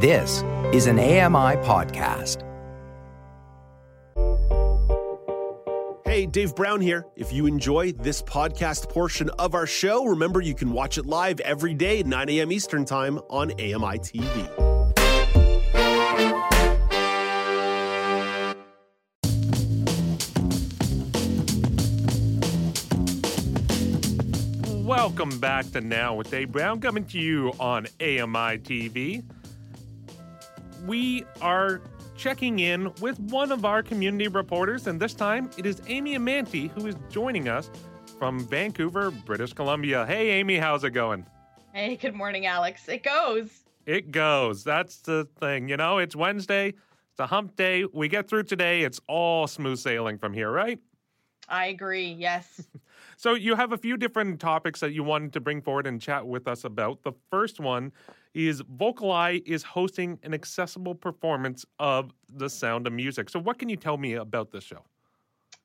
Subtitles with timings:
[0.00, 2.44] This is an AMI podcast.
[6.04, 7.04] Hey, Dave Brown here.
[7.16, 11.40] If you enjoy this podcast portion of our show, remember you can watch it live
[11.40, 12.52] every day at 9 a.m.
[12.52, 14.68] Eastern Time on AMI TV.
[24.84, 29.24] Welcome back to Now with Dave Brown, coming to you on AMI TV.
[30.86, 31.80] We are
[32.16, 36.70] checking in with one of our community reporters, and this time it is Amy Amantea
[36.70, 37.70] who is joining us
[38.18, 40.06] from Vancouver, British Columbia.
[40.06, 41.26] Hey, Amy, how's it going?
[41.72, 42.88] Hey, good morning, Alex.
[42.88, 43.64] It goes.
[43.86, 44.64] It goes.
[44.64, 45.68] That's the thing.
[45.68, 47.84] You know, it's Wednesday, it's a hump day.
[47.92, 50.78] We get through today, it's all smooth sailing from here, right?
[51.48, 52.12] I agree.
[52.12, 52.66] Yes.
[53.18, 56.24] So you have a few different topics that you wanted to bring forward and chat
[56.24, 57.02] with us about.
[57.02, 57.90] The first one
[58.46, 63.28] is Vocal Eye is hosting an accessible performance of The Sound of Music.
[63.30, 64.84] So what can you tell me about this show?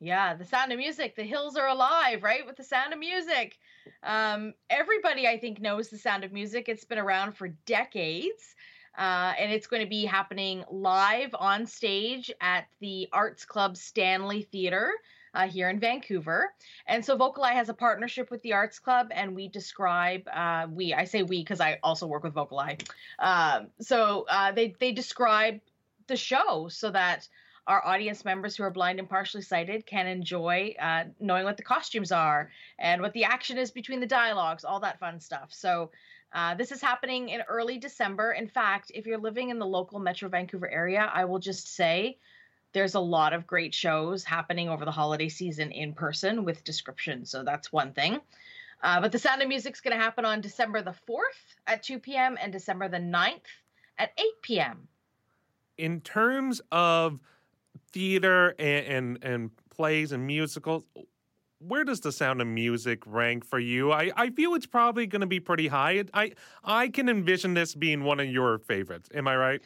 [0.00, 1.14] Yeah, The Sound of Music.
[1.14, 2.46] The hills are alive, right?
[2.46, 3.58] With The Sound of Music.
[4.02, 6.68] Um, everybody, I think, knows The Sound of Music.
[6.68, 8.56] It's been around for decades.
[8.96, 14.42] Uh, and it's going to be happening live on stage at the Arts Club Stanley
[14.50, 14.92] Theater
[15.34, 16.52] uh, here in Vancouver.
[16.86, 20.66] And so Vocal Eye has a partnership with the Arts Club, and we describe uh,
[20.70, 22.78] we I say we because I also work with Vocal Eye.
[23.18, 25.60] Um, so uh, they they describe
[26.06, 27.28] the show so that
[27.66, 31.62] our audience members who are blind and partially sighted can enjoy uh, knowing what the
[31.62, 35.48] costumes are and what the action is between the dialogues, all that fun stuff.
[35.50, 35.90] So.
[36.34, 38.32] Uh, this is happening in early December.
[38.32, 42.16] In fact, if you're living in the local Metro Vancouver area, I will just say
[42.72, 47.30] there's a lot of great shows happening over the holiday season in person with descriptions.
[47.30, 48.20] So that's one thing.
[48.82, 51.82] Uh, but the Sound of Music is going to happen on December the 4th at
[51.82, 52.36] 2 p.m.
[52.40, 53.40] and December the 9th
[53.98, 54.88] at 8 p.m.
[55.78, 57.20] In terms of
[57.92, 60.84] theater and, and, and plays and musicals,
[61.60, 63.92] where does the sound of music rank for you?
[63.92, 66.02] I, I feel it's probably going to be pretty high.
[66.12, 66.32] I
[66.64, 69.08] I can envision this being one of your favorites.
[69.14, 69.62] Am I right?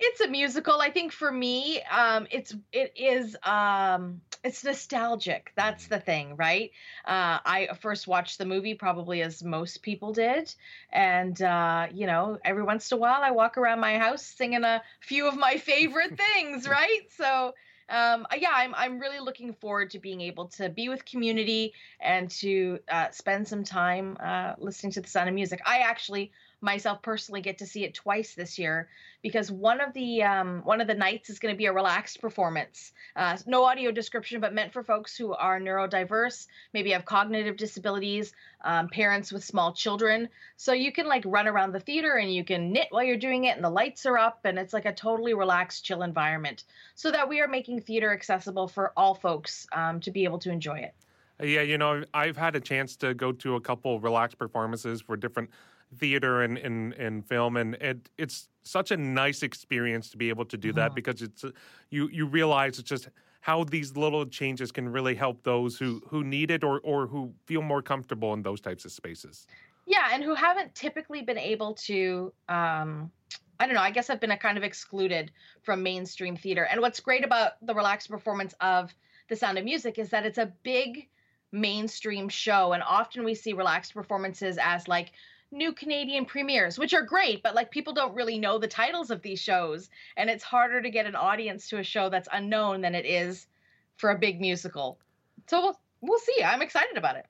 [0.00, 0.80] It's a musical.
[0.80, 5.52] I think for me um it's it is um it's nostalgic.
[5.56, 6.70] That's the thing right?
[7.04, 10.54] Uh i first watched the movie probably as most people did.
[10.92, 14.64] And uh you know every once in a while i walk around my house singing
[14.64, 17.02] a few of my favorite things right?
[17.16, 17.54] So
[17.90, 22.30] um, yeah, I'm I'm really looking forward to being able to be with community and
[22.32, 25.62] to uh, spend some time uh, listening to the sound of music.
[25.64, 26.30] I actually
[26.60, 28.88] myself personally get to see it twice this year
[29.22, 32.20] because one of the um, one of the nights is going to be a relaxed
[32.20, 32.92] performance.
[33.14, 38.32] Uh, no audio description but meant for folks who are neurodiverse maybe have cognitive disabilities
[38.64, 40.28] um, parents with small children.
[40.56, 43.44] So you can like run around the theater and you can knit while you're doing
[43.44, 46.64] it and the lights are up and it's like a totally relaxed chill environment
[46.94, 50.50] so that we are making theater accessible for all folks um, to be able to
[50.50, 50.94] enjoy it.
[51.40, 55.16] Yeah, you know, I've had a chance to go to a couple relaxed performances for
[55.16, 55.50] different
[55.96, 60.44] theater and, and, and film and it, it's such a nice experience to be able
[60.44, 60.94] to do that uh-huh.
[60.94, 61.44] because it's
[61.90, 63.08] you you realize it's just
[63.40, 67.32] how these little changes can really help those who who need it or or who
[67.46, 69.46] feel more comfortable in those types of spaces
[69.86, 73.10] yeah and who haven't typically been able to um
[73.60, 73.80] I don't know.
[73.80, 75.32] I guess I've been a kind of excluded
[75.62, 76.64] from mainstream theater.
[76.70, 78.94] And what's great about the relaxed performance of
[79.28, 81.08] The Sound of Music is that it's a big
[81.50, 82.72] mainstream show.
[82.72, 85.12] And often we see relaxed performances as like
[85.50, 89.22] new Canadian premieres, which are great, but like people don't really know the titles of
[89.22, 89.88] these shows.
[90.16, 93.46] And it's harder to get an audience to a show that's unknown than it is
[93.96, 94.98] for a big musical.
[95.46, 96.42] So we'll, we'll see.
[96.44, 97.26] I'm excited about it.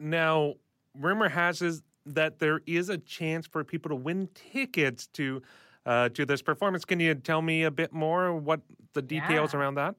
[0.00, 0.54] Now,
[0.98, 5.42] rumor has is that there is a chance for people to win tickets to
[5.86, 6.84] uh, to this performance.
[6.84, 8.60] Can you tell me a bit more what
[8.94, 9.60] the details yeah.
[9.60, 9.94] around that?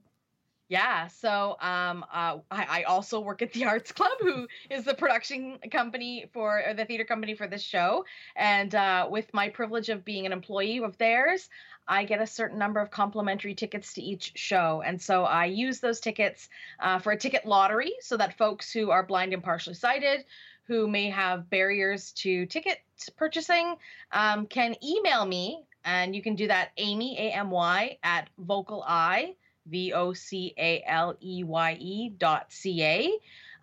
[0.68, 4.96] Yeah, so um, uh, I, I, also work at the Arts Club, who is the
[4.96, 8.04] production company for or the theater company for this show.
[8.36, 11.50] And uh, with my privilege of being an employee of theirs,
[11.88, 14.82] I get a certain number of complimentary tickets to each show.
[14.84, 18.90] And so I use those tickets uh, for a ticket lottery so that folks who
[18.90, 20.26] are blind and partially sighted,
[20.64, 22.80] who may have barriers to ticket
[23.18, 23.76] purchasing,
[24.12, 25.64] um, can email me.
[25.84, 29.36] And you can do that, Amy, A M Y, at Vocal Eye
[29.68, 33.12] V O C A L E Y E dot C A.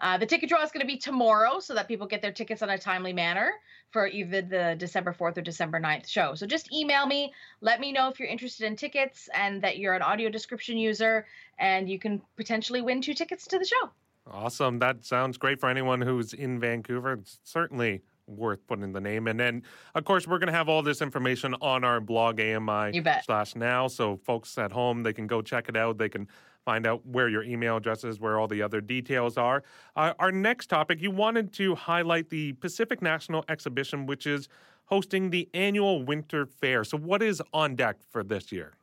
[0.00, 2.60] Uh, the ticket draw is going to be tomorrow so that people get their tickets
[2.60, 3.52] on a timely manner
[3.90, 6.34] for either the December 4th or December 9th show.
[6.34, 9.94] So just email me, let me know if you're interested in tickets and that you're
[9.94, 11.26] an audio description user,
[11.58, 13.90] and you can potentially win two tickets to the show.
[14.26, 14.78] Awesome.
[14.78, 17.12] That sounds great for anyone who's in Vancouver.
[17.12, 19.26] It's certainly worth putting the name.
[19.26, 19.62] And then,
[19.94, 23.24] of course, we're going to have all this information on our blog, AMI You bet.
[23.24, 23.88] slash now.
[23.88, 25.98] So folks at home, they can go check it out.
[25.98, 26.28] They can
[26.64, 29.64] find out where your email address is, where all the other details are.
[29.96, 34.48] Uh, our next topic, you wanted to highlight the Pacific National Exhibition, which is
[34.84, 36.84] hosting the annual winter fair.
[36.84, 38.75] So, what is on deck for this year?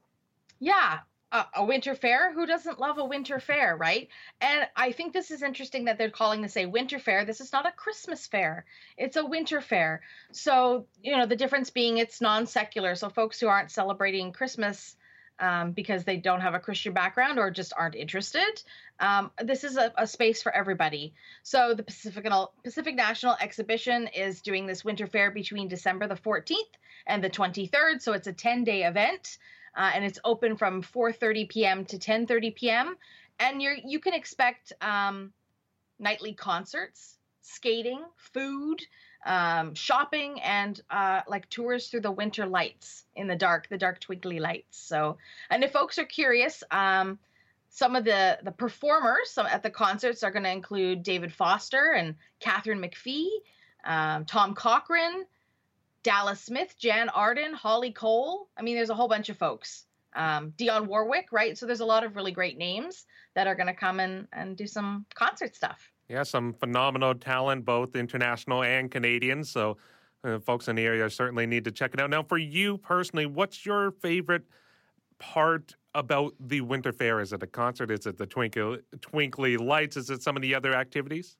[0.59, 0.99] Yeah,
[1.31, 2.33] a, winter fair.
[2.33, 4.09] Who doesn't love a winter fair, right?
[4.41, 7.25] And I think this is interesting that they're calling this a winter fair.
[7.25, 8.65] This is not a Christmas fair,
[8.97, 10.01] it's a winter fair.
[10.31, 12.95] So, you know, the difference being it's non secular.
[12.95, 14.95] So, folks who aren't celebrating Christmas
[15.39, 18.61] um, because they don't have a Christian background or just aren't interested.
[18.99, 21.13] Um, this is a, a, space for everybody.
[21.43, 22.27] So the Pacific,
[22.63, 26.55] Pacific National Exhibition is doing this winter fair between December the 14th
[27.07, 28.01] and the 23rd.
[28.01, 29.37] So it's a 10-day event,
[29.75, 31.85] uh, and it's open from 4:30 p.m.
[31.85, 32.95] to 10:30 p.m.
[33.39, 35.31] And you you can expect um,
[35.99, 38.81] nightly concerts, skating, food
[39.25, 43.99] um, shopping and uh, like tours through the winter lights in the dark, the dark
[43.99, 44.77] twinkly lights.
[44.77, 45.17] So,
[45.49, 47.19] and if folks are curious, um,
[47.69, 51.93] some of the the performers some, at the concerts are going to include David Foster
[51.93, 53.27] and Katharine McPhee,
[53.83, 55.25] um, Tom Cochrane,
[56.03, 58.49] Dallas Smith, Jann Arden, Holly Cole.
[58.57, 59.85] I mean, there's a whole bunch of folks.
[60.15, 61.57] Um, Dionne Warwick, right?
[61.57, 63.05] So there's a lot of really great names
[63.35, 65.91] that are going to come and, and do some concert stuff.
[66.07, 69.43] Yeah, some phenomenal talent, both international and Canadian.
[69.43, 69.77] So,
[70.23, 72.09] uh, folks in the area certainly need to check it out.
[72.09, 74.43] Now, for you personally, what's your favorite
[75.19, 77.19] part about the Winter Fair?
[77.19, 77.91] Is it a concert?
[77.91, 79.97] Is it the twinkly, twinkly lights?
[79.97, 81.37] Is it some of the other activities?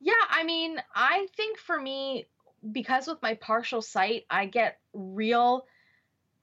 [0.00, 2.26] Yeah, I mean, I think for me,
[2.72, 5.66] because with my partial sight, I get real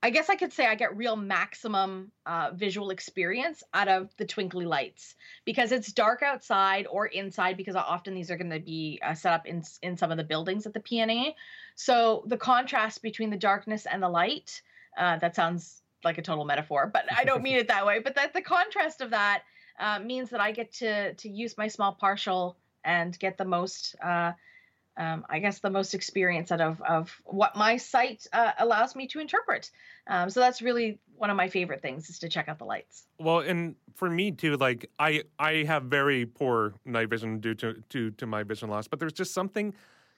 [0.03, 4.25] I guess I could say I get real maximum uh, visual experience out of the
[4.25, 5.15] twinkly lights
[5.45, 9.31] because it's dark outside or inside because often these are going to be uh, set
[9.31, 11.35] up in in some of the buildings at the PNE.
[11.75, 14.61] So the contrast between the darkness and the light
[14.97, 17.99] uh, that sounds like a total metaphor, but I don't mean it that way.
[17.99, 19.43] But that the contrast of that
[19.79, 23.95] uh, means that I get to to use my small partial and get the most
[24.03, 24.33] uh,
[24.97, 29.07] um, I guess, the most experience out of, of what my sight uh, allows me
[29.07, 29.71] to interpret.
[30.07, 33.03] Um, so that's really one of my favorite things is to check out the lights.
[33.19, 37.81] Well, and for me too, like I I have very poor night vision due to
[37.89, 39.73] due to my vision loss, but there's just something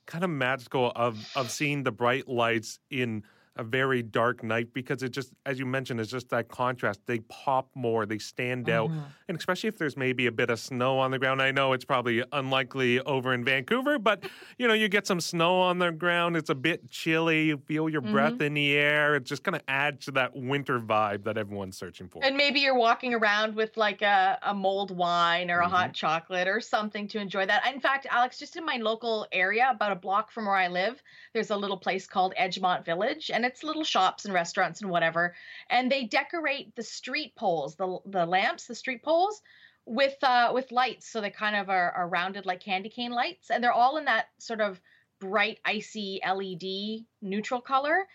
[0.05, 3.23] kind of magical of of seeing the bright lights in
[3.57, 6.99] a very dark night because it just, as you mentioned, it's just that contrast.
[7.05, 8.99] They pop more, they stand out, mm-hmm.
[9.29, 11.41] and especially if there's maybe a bit of snow on the ground.
[11.41, 14.23] I know it's probably unlikely over in Vancouver, but
[14.57, 16.35] you know, you get some snow on the ground.
[16.35, 17.45] It's a bit chilly.
[17.45, 18.11] You feel your mm-hmm.
[18.11, 19.15] breath in the air.
[19.15, 22.23] It just kind of adds to that winter vibe that everyone's searching for.
[22.23, 25.73] And maybe you're walking around with like a, a mulled wine or a mm-hmm.
[25.73, 27.65] hot chocolate or something to enjoy that.
[27.73, 31.01] In fact, Alex, just in my local area, about a block from where I live,
[31.33, 35.35] there's a little place called Edgemont Village, and it's little shops and restaurants and whatever,
[35.69, 39.41] and they decorate the street poles, the the lamps, the street poles
[39.85, 41.07] with uh with lights.
[41.07, 44.05] So they kind of are, are rounded like candy cane lights and they're all in
[44.05, 44.79] that sort of
[45.19, 48.07] bright icy led neutral color.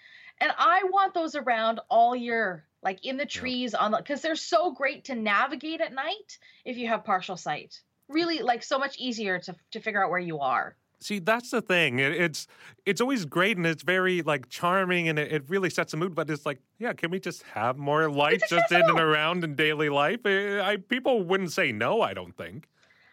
[0.42, 4.36] And i want those around all year like in the trees on the because they're
[4.36, 7.80] so great to navigate at night if you have partial sight.
[8.08, 11.62] Really like so much easier to to figure out where you are See, that's the
[11.62, 11.98] thing.
[11.98, 12.46] It, it's
[12.84, 16.14] it's always great and it's very like charming and it, it, really sets a mood.
[16.14, 19.54] But it's like, yeah, can we just have more light just in and around in
[19.54, 20.24] daily life?
[20.26, 22.02] Eh, I, people wouldn't say no.
[22.02, 22.68] I don't think.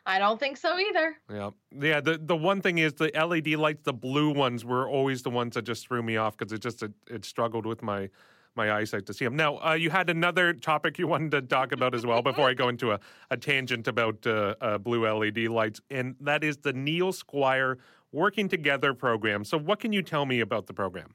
[0.05, 1.17] I don't think so either.
[1.29, 2.01] Yeah, yeah.
[2.01, 5.55] The the one thing is the LED lights, the blue ones, were always the ones
[5.55, 8.09] that just threw me off because it just it, it struggled with my
[8.57, 9.35] my eyesight to see them.
[9.35, 12.53] Now, uh, you had another topic you wanted to talk about as well before I
[12.53, 12.99] go into a,
[13.31, 17.77] a tangent about uh, uh, blue LED lights, and that is the Neil Squire
[18.11, 19.45] Working Together program.
[19.45, 21.13] So, what can you tell me about the program?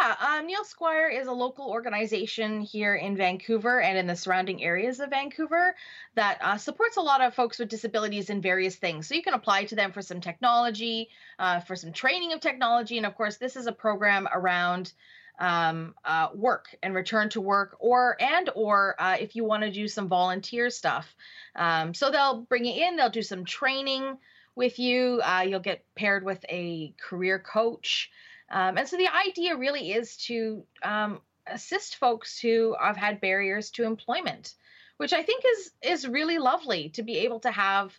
[0.00, 4.62] Yeah, um, Neil Squire is a local organization here in Vancouver and in the surrounding
[4.62, 5.76] areas of Vancouver
[6.14, 9.06] that uh, supports a lot of folks with disabilities in various things.
[9.06, 11.08] So you can apply to them for some technology,
[11.38, 14.92] uh, for some training of technology, and of course, this is a program around
[15.38, 19.70] um, uh, work and return to work or and or uh, if you want to
[19.70, 21.14] do some volunteer stuff.
[21.54, 24.18] Um, so they'll bring you in they'll do some training
[24.54, 28.10] with you uh, you'll get paired with a career coach.
[28.50, 33.70] Um, and so the idea really is to um, assist folks who have had barriers
[33.70, 34.54] to employment
[34.98, 37.98] which i think is is really lovely to be able to have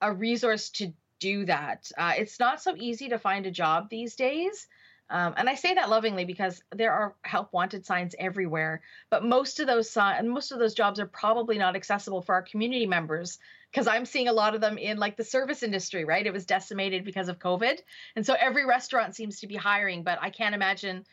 [0.00, 1.90] a resource to do that.
[1.96, 4.66] Uh, it's not so easy to find a job these days
[5.10, 9.58] Um, and I say that lovingly because there are help wanted signs everywhere, but most
[9.58, 13.38] of those signs, most of those jobs are probably not accessible for our community members
[13.72, 16.24] because I'm seeing a lot of them in like the service industry, right?
[16.24, 17.80] It was decimated because of COVID,
[18.14, 21.04] and so every restaurant seems to be hiring, but I can't imagine,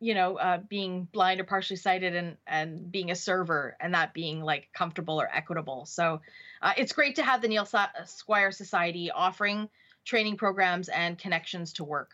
[0.00, 4.14] you know, uh, being blind or partially sighted and and being a server and that
[4.14, 5.86] being like comfortable or equitable.
[5.86, 6.22] So
[6.60, 7.68] uh, it's great to have the Neil
[8.04, 9.68] Squire Society offering
[10.04, 12.10] training programs and connections to work.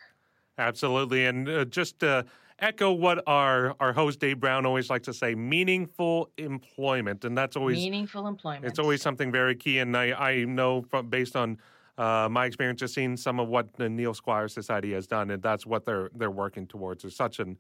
[0.58, 1.26] Absolutely.
[1.26, 2.24] And uh, just to
[2.58, 7.24] echo what our, our host, Dave Brown, always likes to say meaningful employment.
[7.24, 8.64] And that's always meaningful employment.
[8.64, 9.78] It's always something very key.
[9.80, 11.58] And I, I know from based on
[11.98, 15.42] uh, my experience of seeing some of what the Neil Squire Society has done, and
[15.42, 17.04] that's what they're they're working towards.
[17.04, 17.56] It's such an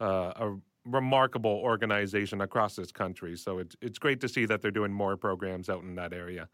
[0.00, 3.36] uh, a remarkable organization across this country.
[3.36, 6.48] So it's it's great to see that they're doing more programs out in that area.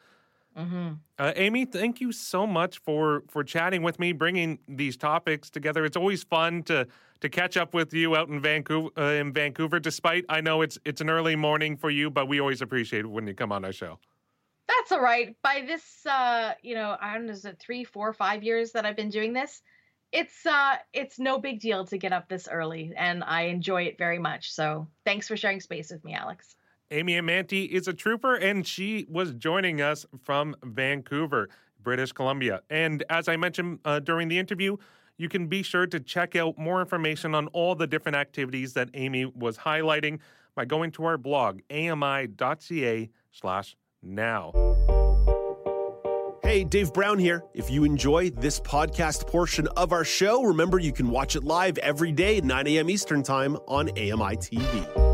[0.57, 0.93] Mm-hmm.
[1.19, 5.85] Uh, Amy, thank you so much for for chatting with me, bringing these topics together.
[5.85, 6.87] It's always fun to
[7.21, 8.91] to catch up with you out in Vancouver.
[8.97, 12.41] Uh, in Vancouver, despite I know it's it's an early morning for you, but we
[12.41, 13.99] always appreciate it when you come on our show.
[14.69, 15.37] That's all right.
[15.43, 18.87] By this, uh, you know, I don't know, is it three, four, five years that
[18.87, 19.61] I've been doing this?
[20.13, 23.99] It's uh, it's no big deal to get up this early, and I enjoy it
[23.99, 24.53] very much.
[24.53, 26.55] So, thanks for sharing space with me, Alex.
[26.91, 31.49] Amy Amantea is a trooper, and she was joining us from Vancouver,
[31.83, 32.63] British Columbia.
[32.71, 34.77] And as I mentioned uh, during the interview,
[35.17, 38.91] you can be sure to check out more information on all the different activities that
[38.95, 40.19] Amy was highlighting
[40.55, 44.53] by going to our blog, ami.ca slash now.
[46.43, 47.43] Hey, Dave Brown here.
[47.55, 51.79] If you enjoy this podcast portion of our show, remember you can watch it live
[51.79, 52.91] every day at 9 a.m.
[52.91, 55.14] Eastern Time on AMI TV.